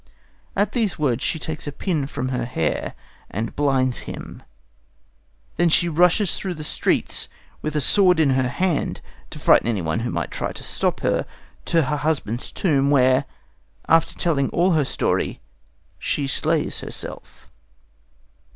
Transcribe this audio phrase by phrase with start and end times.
[0.55, 2.95] At these words she takes a pin from her hair
[3.29, 4.41] and blinds him.
[5.57, 7.29] Then she rushes through the streets,
[7.61, 11.23] with a sword in her hand to frighten anyone who might try to stop her,
[11.65, 13.25] to her husband's tomb, where,
[13.87, 15.39] after telling all her story,
[15.99, 17.51] she slays herself.